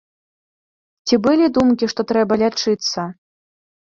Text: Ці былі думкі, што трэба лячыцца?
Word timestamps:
Ці 1.07 1.19
былі 1.27 1.45
думкі, 1.57 1.89
што 1.91 2.05
трэба 2.13 2.33
лячыцца? 2.43 3.01